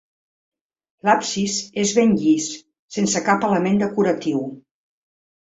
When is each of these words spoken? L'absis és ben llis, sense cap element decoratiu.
L'absis 1.09 1.57
és 1.83 1.93
ben 1.97 2.15
llis, 2.23 2.47
sense 2.97 3.23
cap 3.29 3.47
element 3.51 3.79
decoratiu. 3.85 4.43